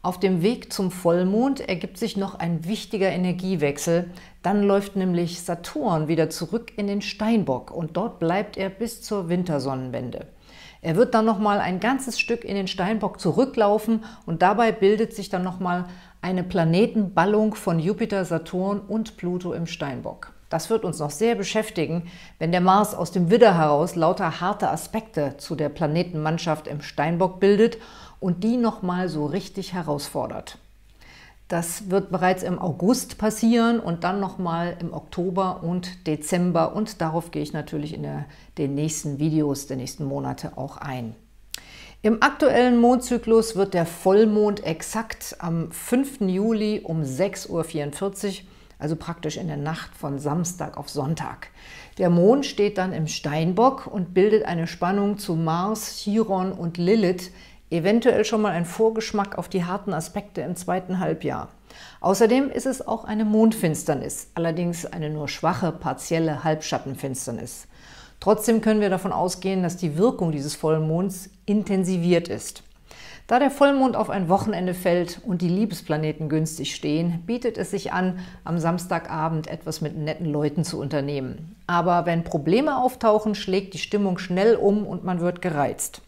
Auf 0.05 0.19
dem 0.19 0.43
Weg 0.43 0.71
zum 0.71 0.91
Vollmond 0.91 1.67
ergibt 1.67 1.97
sich 1.97 2.15
noch 2.15 2.37
ein 2.37 2.67
wichtiger 2.67 3.09
Energiewechsel. 3.09 4.11
Dann 4.43 4.61
läuft 4.61 4.95
nämlich 4.95 5.41
Saturn 5.41 6.07
wieder 6.07 6.29
zurück 6.29 6.73
in 6.77 6.85
den 6.85 7.01
Steinbock 7.01 7.71
und 7.71 7.97
dort 7.97 8.19
bleibt 8.19 8.55
er 8.55 8.69
bis 8.69 9.01
zur 9.01 9.29
Wintersonnenwende. 9.29 10.27
Er 10.83 10.95
wird 10.95 11.15
dann 11.15 11.25
nochmal 11.25 11.59
ein 11.59 11.79
ganzes 11.79 12.19
Stück 12.19 12.43
in 12.45 12.53
den 12.53 12.67
Steinbock 12.67 13.19
zurücklaufen 13.19 14.03
und 14.27 14.43
dabei 14.43 14.71
bildet 14.71 15.15
sich 15.15 15.29
dann 15.29 15.41
nochmal 15.41 15.85
eine 16.21 16.43
Planetenballung 16.43 17.55
von 17.55 17.79
Jupiter, 17.79 18.25
Saturn 18.25 18.81
und 18.81 19.17
Pluto 19.17 19.53
im 19.53 19.65
Steinbock. 19.65 20.33
Das 20.49 20.69
wird 20.69 20.85
uns 20.85 20.99
noch 20.99 21.09
sehr 21.09 21.33
beschäftigen, 21.33 22.03
wenn 22.37 22.51
der 22.51 22.61
Mars 22.61 22.93
aus 22.93 23.11
dem 23.11 23.31
Widder 23.31 23.57
heraus 23.57 23.95
lauter 23.95 24.39
harte 24.39 24.69
Aspekte 24.69 25.37
zu 25.37 25.55
der 25.55 25.69
Planetenmannschaft 25.69 26.67
im 26.67 26.81
Steinbock 26.81 27.39
bildet 27.39 27.79
und 28.19 28.43
die 28.43 28.57
nochmal 28.57 29.09
so 29.09 29.25
richtig 29.25 29.73
herausfordert. 29.73 30.57
Das 31.47 31.91
wird 31.91 32.09
bereits 32.09 32.41
im 32.41 32.57
August 32.57 33.19
passieren 33.19 33.79
und 33.79 34.03
dann 34.03 34.19
nochmal 34.19 34.77
im 34.79 34.93
Oktober 34.93 35.61
und 35.61 36.07
Dezember 36.07 36.75
und 36.75 37.01
darauf 37.01 37.29
gehe 37.29 37.43
ich 37.43 37.53
natürlich 37.53 37.93
in 37.93 38.01
der, 38.01 38.25
den 38.57 38.73
nächsten 38.73 39.19
Videos 39.19 39.67
der 39.67 39.77
nächsten 39.77 40.05
Monate 40.05 40.57
auch 40.57 40.77
ein. 40.77 41.15
Im 42.01 42.21
aktuellen 42.21 42.79
Mondzyklus 42.79 43.55
wird 43.55 43.73
der 43.73 43.85
Vollmond 43.85 44.63
exakt 44.63 45.35
am 45.39 45.71
5. 45.71 46.21
Juli 46.21 46.81
um 46.83 47.01
6.44 47.01 47.49
Uhr, 47.49 48.47
also 48.79 48.95
praktisch 48.95 49.37
in 49.37 49.47
der 49.47 49.57
Nacht 49.57 49.95
von 49.95 50.19
Samstag 50.19 50.77
auf 50.77 50.89
Sonntag. 50.89 51.49
Der 51.97 52.09
Mond 52.09 52.45
steht 52.45 52.77
dann 52.77 52.91
im 52.91 53.07
Steinbock 53.07 53.87
und 53.87 54.13
bildet 54.13 54.45
eine 54.45 54.67
Spannung 54.67 55.17
zu 55.17 55.35
Mars, 55.35 55.97
Chiron 55.97 56.51
und 56.51 56.77
Lilith 56.77 57.31
eventuell 57.77 58.25
schon 58.25 58.41
mal 58.41 58.51
ein 58.51 58.65
Vorgeschmack 58.65 59.37
auf 59.37 59.49
die 59.49 59.63
harten 59.63 59.93
Aspekte 59.93 60.41
im 60.41 60.55
zweiten 60.55 60.99
Halbjahr. 60.99 61.49
Außerdem 62.01 62.49
ist 62.49 62.65
es 62.65 62.85
auch 62.85 63.05
eine 63.05 63.25
Mondfinsternis, 63.25 64.29
allerdings 64.35 64.85
eine 64.85 65.09
nur 65.09 65.27
schwache, 65.27 65.71
partielle 65.71 66.43
Halbschattenfinsternis. 66.43 67.67
Trotzdem 68.19 68.61
können 68.61 68.81
wir 68.81 68.89
davon 68.89 69.11
ausgehen, 69.11 69.63
dass 69.63 69.77
die 69.77 69.97
Wirkung 69.97 70.31
dieses 70.31 70.55
Vollmonds 70.55 71.29
intensiviert 71.45 72.27
ist. 72.27 72.63
Da 73.27 73.39
der 73.39 73.49
Vollmond 73.49 73.95
auf 73.95 74.11
ein 74.11 74.29
Wochenende 74.29 74.75
fällt 74.75 75.19
und 75.25 75.41
die 75.41 75.49
Liebesplaneten 75.49 76.29
günstig 76.29 76.75
stehen, 76.75 77.23
bietet 77.25 77.57
es 77.57 77.71
sich 77.71 77.91
an, 77.91 78.19
am 78.43 78.59
Samstagabend 78.59 79.47
etwas 79.47 79.81
mit 79.81 79.97
netten 79.97 80.27
Leuten 80.27 80.63
zu 80.63 80.79
unternehmen. 80.79 81.55
Aber 81.65 82.05
wenn 82.05 82.23
Probleme 82.23 82.77
auftauchen, 82.77 83.33
schlägt 83.33 83.73
die 83.73 83.79
Stimmung 83.79 84.19
schnell 84.19 84.55
um 84.55 84.85
und 84.85 85.03
man 85.03 85.21
wird 85.21 85.41
gereizt. 85.41 86.03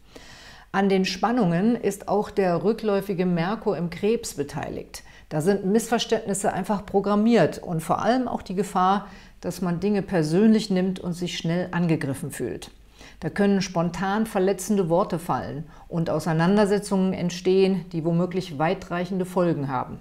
An 0.71 0.89
den 0.89 1.05
Spannungen 1.05 1.75
ist 1.75 2.07
auch 2.07 2.29
der 2.29 2.63
rückläufige 2.63 3.25
Merkur 3.25 3.77
im 3.77 3.89
Krebs 3.89 4.33
beteiligt. 4.33 5.03
Da 5.29 5.41
sind 5.41 5.65
Missverständnisse 5.65 6.53
einfach 6.53 6.85
programmiert 6.85 7.57
und 7.59 7.81
vor 7.81 8.01
allem 8.01 8.27
auch 8.27 8.41
die 8.41 8.55
Gefahr, 8.55 9.07
dass 9.41 9.61
man 9.61 9.79
Dinge 9.79 10.01
persönlich 10.01 10.69
nimmt 10.69 10.99
und 10.99 11.13
sich 11.13 11.37
schnell 11.37 11.69
angegriffen 11.71 12.31
fühlt. 12.31 12.71
Da 13.19 13.29
können 13.29 13.61
spontan 13.61 14.25
verletzende 14.25 14.89
Worte 14.89 15.19
fallen 15.19 15.65
und 15.87 16.09
Auseinandersetzungen 16.09 17.13
entstehen, 17.13 17.85
die 17.91 18.05
womöglich 18.05 18.59
weitreichende 18.59 19.25
Folgen 19.25 19.69
haben. 19.69 19.99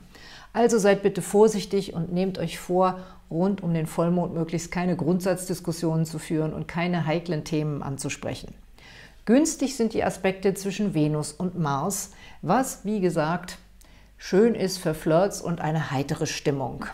Also 0.53 0.79
seid 0.79 1.03
bitte 1.03 1.23
vorsichtig 1.23 1.95
und 1.95 2.13
nehmt 2.13 2.39
euch 2.39 2.59
vor, 2.59 3.01
rund 3.31 3.63
um 3.63 3.75
den 3.75 3.87
Vollmond 3.87 4.35
möglichst 4.35 4.71
keine 4.71 4.97
Grundsatzdiskussionen 4.97 6.07
zu 6.07 6.19
führen 6.19 6.53
und 6.53 6.69
keine 6.69 7.07
heiklen 7.07 7.45
Themen 7.45 7.83
anzusprechen. 7.83 8.55
Günstig 9.27 9.77
sind 9.77 9.93
die 9.93 10.05
Aspekte 10.05 10.55
zwischen 10.55 10.95
Venus 10.95 11.33
und 11.33 11.59
Mars, 11.59 12.13
was, 12.43 12.85
wie 12.85 13.01
gesagt, 13.01 13.59
schön 14.17 14.55
ist 14.55 14.79
für 14.79 14.95
Flirts 14.95 15.43
und 15.43 15.61
eine 15.61 15.91
heitere 15.91 16.27
Stimmung. 16.27 16.85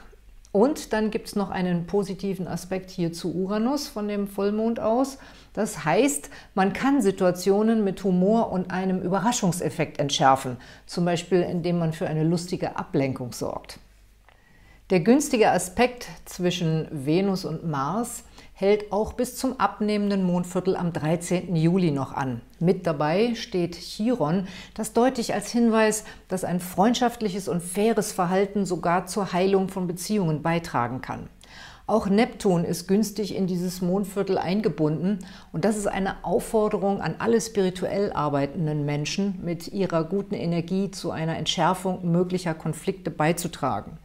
Und 0.51 0.95
dann 0.95 1.11
gibt 1.11 1.29
es 1.29 1.37
noch 1.37 1.51
einen 1.51 1.87
positiven 1.87 2.49
Aspekt 2.49 2.91
hier 2.91 3.13
zu 3.13 3.35
Uranus 3.35 3.87
von 3.87 4.09
dem 4.09 4.29
Vollmond 4.29 4.81
aus. 4.81 5.19
Das 5.53 5.85
heißt, 5.85 6.31
man 6.55 6.73
kann 6.73 7.03
Situationen 7.03 7.85
mit 7.85 8.03
Humor 8.03 8.51
und 8.51 8.71
einem 8.71 9.03
Überraschungseffekt 9.03 9.99
entschärfen, 9.99 10.57
zum 10.87 11.05
Beispiel 11.05 11.43
indem 11.43 11.79
man 11.79 11.93
für 11.93 12.07
eine 12.07 12.25
lustige 12.25 12.77
Ablenkung 12.77 13.33
sorgt. 13.33 13.79
Der 14.91 15.01
günstige 15.01 15.51
Aspekt 15.51 16.07
zwischen 16.27 16.87
Venus 16.91 17.45
und 17.45 17.65
Mars 17.65 18.25
hält 18.53 18.93
auch 18.93 19.15
bis 19.15 19.37
zum 19.37 19.59
abnehmenden 19.59 20.23
Mondviertel 20.23 20.77
am 20.77 20.93
13. 20.93 21.57
Juli 21.57 21.91
noch 21.91 22.13
an. 22.13 22.43
Mit 22.59 22.87
dabei 22.87 23.35
steht 23.35 23.77
Chiron, 23.77 24.47
das 24.75 24.93
deutlich 24.93 25.33
als 25.35 25.51
Hinweis, 25.51 26.05
dass 26.29 26.45
ein 26.45 26.61
freundschaftliches 26.61 27.49
und 27.49 27.63
faires 27.63 28.13
Verhalten 28.13 28.67
sogar 28.67 29.07
zur 29.07 29.33
Heilung 29.33 29.69
von 29.69 29.87
Beziehungen 29.87 30.43
beitragen 30.43 31.01
kann. 31.01 31.29
Auch 31.87 32.09
Neptun 32.09 32.65
ist 32.65 32.87
günstig 32.87 33.35
in 33.35 33.47
dieses 33.47 33.83
Mondviertel 33.83 34.39
eingebunden 34.39 35.19
und 35.53 35.65
das 35.65 35.77
ist 35.77 35.89
eine 35.89 36.25
Aufforderung 36.25 37.01
an 37.01 37.17
alle 37.19 37.41
spirituell 37.41 38.13
arbeitenden 38.13 38.85
Menschen, 38.85 39.41
mit 39.43 39.69
ihrer 39.69 40.05
guten 40.05 40.35
Energie 40.35 40.91
zu 40.91 41.11
einer 41.11 41.37
Entschärfung 41.37 42.11
möglicher 42.11 42.55
Konflikte 42.55 43.11
beizutragen. 43.11 43.99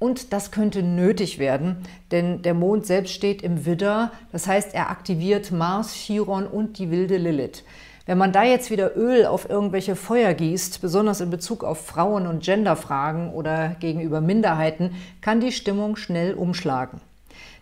Und 0.00 0.32
das 0.32 0.50
könnte 0.50 0.82
nötig 0.82 1.38
werden, 1.38 1.76
denn 2.10 2.40
der 2.40 2.54
Mond 2.54 2.86
selbst 2.86 3.12
steht 3.12 3.42
im 3.42 3.66
Widder, 3.66 4.10
das 4.32 4.46
heißt, 4.46 4.74
er 4.74 4.88
aktiviert 4.88 5.52
Mars, 5.52 5.94
Chiron 5.94 6.46
und 6.46 6.78
die 6.78 6.90
wilde 6.90 7.18
Lilith. 7.18 7.64
Wenn 8.06 8.16
man 8.16 8.32
da 8.32 8.42
jetzt 8.42 8.70
wieder 8.70 8.96
Öl 8.96 9.26
auf 9.26 9.50
irgendwelche 9.50 9.96
Feuer 9.96 10.32
gießt, 10.32 10.80
besonders 10.80 11.20
in 11.20 11.28
Bezug 11.28 11.62
auf 11.62 11.84
Frauen- 11.86 12.26
und 12.26 12.42
Genderfragen 12.42 13.30
oder 13.30 13.76
gegenüber 13.78 14.22
Minderheiten, 14.22 14.96
kann 15.20 15.40
die 15.40 15.52
Stimmung 15.52 15.96
schnell 15.96 16.32
umschlagen. 16.32 17.02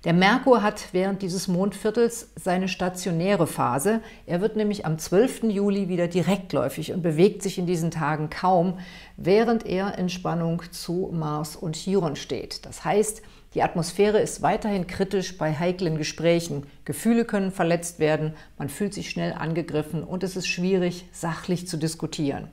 Der 0.05 0.13
Merkur 0.13 0.63
hat 0.63 0.91
während 0.93 1.23
dieses 1.23 1.49
Mondviertels 1.49 2.29
seine 2.37 2.69
stationäre 2.69 3.49
Phase. 3.49 4.01
Er 4.27 4.41
wird 4.41 4.55
nämlich 4.55 4.87
am 4.87 4.97
12. 4.97 5.45
Juli 5.45 5.89
wieder 5.89 6.07
direktläufig 6.07 6.93
und 6.93 7.03
bewegt 7.03 7.43
sich 7.43 7.59
in 7.59 7.67
diesen 7.67 7.91
Tagen 7.91 8.31
kaum, 8.31 8.79
während 9.17 9.67
er 9.67 9.99
in 9.99 10.09
Spannung 10.09 10.63
zu 10.71 11.11
Mars 11.13 11.57
und 11.57 11.75
Chiron 11.75 12.15
steht. 12.15 12.65
Das 12.65 12.85
heißt, 12.85 13.23
die 13.55 13.63
Atmosphäre 13.63 14.21
ist 14.21 14.41
weiterhin 14.41 14.87
kritisch 14.87 15.37
bei 15.37 15.53
heiklen 15.53 15.99
Gesprächen. 15.99 16.67
Gefühle 16.85 17.25
können 17.25 17.51
verletzt 17.51 17.99
werden, 17.99 18.35
man 18.57 18.69
fühlt 18.69 18.95
sich 18.95 19.11
schnell 19.11 19.33
angegriffen 19.33 20.05
und 20.05 20.23
es 20.23 20.37
ist 20.37 20.47
schwierig, 20.47 21.07
sachlich 21.11 21.67
zu 21.67 21.77
diskutieren. 21.77 22.47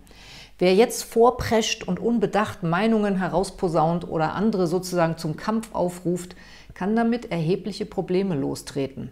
Wer 0.57 0.73
jetzt 0.73 1.03
vorprescht 1.03 1.83
und 1.83 1.99
unbedacht 1.99 2.63
Meinungen 2.63 3.17
herausposaunt 3.17 4.07
oder 4.07 4.33
andere 4.33 4.67
sozusagen 4.67 5.17
zum 5.17 5.35
Kampf 5.35 5.75
aufruft, 5.75 6.37
kann 6.75 6.95
damit 6.95 7.31
erhebliche 7.31 7.87
Probleme 7.87 8.35
lostreten. 8.35 9.09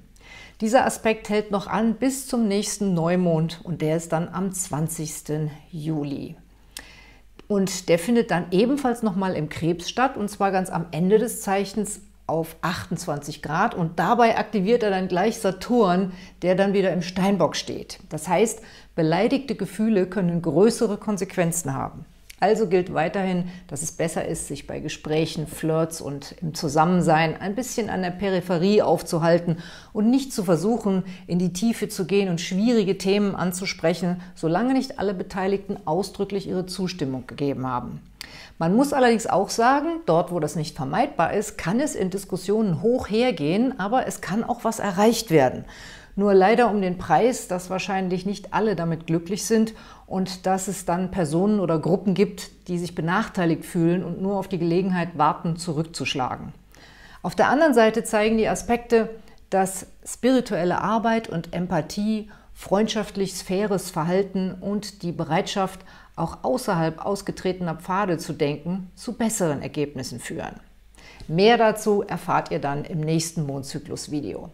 Dieser 0.62 0.86
Aspekt 0.86 1.30
hält 1.30 1.50
noch 1.50 1.66
an 1.66 1.96
bis 1.96 2.28
zum 2.28 2.48
nächsten 2.48 2.94
Neumond 2.94 3.62
und 3.64 3.82
der 3.82 3.98
ist 3.98 4.12
dann 4.12 4.30
am 4.30 4.52
20. 4.52 5.50
Juli. 5.72 6.36
Und 7.48 7.90
der 7.90 8.00
findet 8.00 8.32
dann 8.32 8.46
ebenfalls 8.52 9.04
nochmal 9.04 9.36
im 9.36 9.50
Krebs 9.50 9.90
statt 9.90 10.16
und 10.16 10.30
zwar 10.30 10.52
ganz 10.52 10.70
am 10.70 10.86
Ende 10.92 11.18
des 11.18 11.42
Zeichens 11.42 12.02
auf 12.26 12.56
28 12.62 13.42
Grad 13.42 13.76
und 13.76 14.00
dabei 14.00 14.38
aktiviert 14.38 14.82
er 14.84 14.92
dann 14.92 15.08
gleich 15.08 15.40
Saturn, 15.40 16.14
der 16.42 16.56
dann 16.56 16.74
wieder 16.74 16.94
im 16.94 17.02
Steinbock 17.02 17.56
steht. 17.56 18.00
Das 18.10 18.28
heißt, 18.28 18.62
beleidigte 18.96 19.56
Gefühle 19.56 20.08
können 20.08 20.42
größere 20.42 20.98
Konsequenzen 20.98 21.74
haben. 21.74 22.06
Also 22.44 22.68
gilt 22.68 22.94
weiterhin, 22.94 23.46
dass 23.68 23.84
es 23.84 23.94
besser 23.94 24.28
ist, 24.28 24.50
sich 24.50 24.68
bei 24.68 24.82
Gesprächen, 24.82 25.48
Flirts 25.48 26.02
und 26.02 26.36
im 26.42 26.54
Zusammensein 26.54 27.40
ein 27.40 27.56
bisschen 27.56 27.90
an 27.90 28.02
der 28.02 28.10
Peripherie 28.10 28.82
aufzuhalten 28.82 29.60
und 29.94 30.10
nicht 30.10 30.34
zu 30.34 30.44
versuchen, 30.44 31.06
in 31.26 31.40
die 31.40 31.54
Tiefe 31.54 31.88
zu 31.88 32.04
gehen 32.04 32.28
und 32.28 32.42
schwierige 32.42 32.98
Themen 32.98 33.34
anzusprechen, 33.34 34.20
solange 34.36 34.74
nicht 34.74 35.00
alle 35.00 35.14
Beteiligten 35.14 35.78
ausdrücklich 35.86 36.46
ihre 36.46 36.66
Zustimmung 36.66 37.28
gegeben 37.28 37.66
haben. 37.66 38.02
Man 38.58 38.76
muss 38.76 38.92
allerdings 38.92 39.26
auch 39.26 39.50
sagen, 39.50 40.02
dort 40.06 40.30
wo 40.34 40.42
das 40.42 40.58
nicht 40.58 40.76
vermeidbar 40.76 41.32
ist, 41.32 41.58
kann 41.58 41.80
es 41.80 41.96
in 41.96 42.10
Diskussionen 42.10 42.82
hoch 42.82 43.10
hergehen, 43.10 43.80
aber 43.80 44.06
es 44.06 44.20
kann 44.20 44.44
auch 44.44 44.66
was 44.66 44.80
erreicht 44.80 45.32
werden. 45.32 45.64
Nur 46.16 46.34
leider 46.34 46.70
um 46.70 46.82
den 46.82 46.98
Preis, 46.98 47.48
dass 47.48 47.70
wahrscheinlich 47.70 48.26
nicht 48.26 48.54
alle 48.54 48.76
damit 48.76 49.08
glücklich 49.08 49.46
sind 49.46 49.74
und 50.06 50.46
dass 50.46 50.68
es 50.68 50.86
dann 50.86 51.12
Personen 51.12 51.60
oder 51.60 51.80
Gruppen 51.80 52.14
gibt, 52.14 52.68
die 52.68 52.78
sich 52.78 52.94
benachteiligt 52.94 53.66
fühlen 53.66 54.04
und 54.04 54.22
nur 54.22 54.38
auf 54.38 54.48
die 54.48 54.60
Gelegenheit 54.60 55.18
warten, 55.18 55.58
zurückzuschlagen. 55.58 56.54
Auf 57.24 57.36
der 57.36 57.50
anderen 57.50 57.74
Seite 57.74 58.04
zeigen 58.04 58.38
die 58.38 58.48
Aspekte, 58.48 59.10
dass 59.50 59.88
spirituelle 60.06 60.82
Arbeit 60.82 61.30
und 61.30 61.54
Empathie, 61.54 62.30
freundschaftlich 62.54 63.34
faires 63.34 63.90
Verhalten 63.90 64.54
und 64.54 65.02
die 65.02 65.12
Bereitschaft, 65.12 65.80
auch 66.16 66.44
außerhalb 66.44 67.04
ausgetretener 67.04 67.76
Pfade 67.76 68.18
zu 68.20 68.34
denken, 68.34 68.92
zu 68.96 69.14
besseren 69.14 69.64
Ergebnissen 69.64 70.20
führen. 70.20 70.60
Mehr 71.28 71.58
dazu 71.58 72.04
erfahrt 72.04 72.52
ihr 72.52 72.60
dann 72.60 72.86
im 72.86 73.00
nächsten 73.00 73.46
Mondzyklus-Video. 73.46 74.52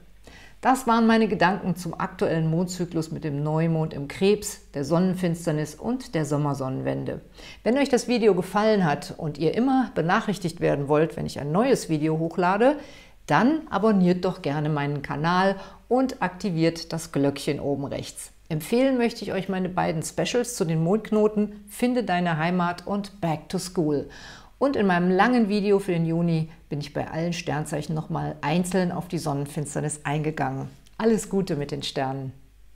Das 0.61 0.87
waren 0.87 1.07
meine 1.07 1.29
Gedanken 1.29 1.77
zum 1.77 1.97
aktuellen 1.97 2.49
Mondzyklus 2.49 3.11
mit 3.11 3.23
dem 3.23 3.43
Neumond 3.43 3.93
im 3.93 4.09
Krebs, 4.09 4.59
der 4.73 4.83
Sonnenfinsternis 4.83 5.73
und 5.73 6.15
der 6.15 6.25
Sommersonnenwende. 6.25 7.21
Wenn 7.63 7.77
euch 7.77 7.87
das 7.87 8.09
Video 8.09 8.35
gefallen 8.35 8.83
hat 8.83 9.13
und 9.15 9.37
ihr 9.37 9.55
immer 9.55 9.89
benachrichtigt 9.95 10.59
werden 10.59 10.89
wollt, 10.89 11.15
wenn 11.15 11.25
ich 11.25 11.39
ein 11.39 11.53
neues 11.53 11.87
Video 11.87 12.19
hochlade, 12.19 12.75
dann 13.25 13.61
abonniert 13.69 14.25
doch 14.25 14.41
gerne 14.41 14.67
meinen 14.67 15.01
Kanal 15.01 15.55
und 15.87 16.21
aktiviert 16.21 16.91
das 16.91 17.13
Glöckchen 17.13 17.61
oben 17.61 17.85
rechts. 17.85 18.33
Empfehlen 18.49 18.97
möchte 18.97 19.23
ich 19.23 19.31
euch 19.31 19.47
meine 19.47 19.69
beiden 19.69 20.03
Specials 20.03 20.55
zu 20.55 20.65
den 20.65 20.83
Mondknoten 20.83 21.63
Finde 21.69 22.03
deine 22.03 22.37
Heimat 22.37 22.85
und 22.85 23.21
Back 23.21 23.47
to 23.47 23.59
School. 23.59 24.09
Und 24.59 24.75
in 24.75 24.85
meinem 24.85 25.09
langen 25.09 25.47
Video 25.47 25.79
für 25.79 25.93
den 25.93 26.05
Juni 26.05 26.49
bin 26.67 26.81
ich 26.81 26.93
bei 26.93 27.09
allen 27.09 27.33
Sternzeichen 27.33 27.95
nochmal 27.95 28.35
einzeln 28.41 28.91
auf 28.91 29.07
die 29.07 29.17
Sonnenfinsternis 29.17 30.01
eingegangen. 30.03 30.67
Alles 30.97 31.29
Gute 31.29 31.55
mit 31.55 31.71
den 31.71 31.81
Sternen! 31.81 32.33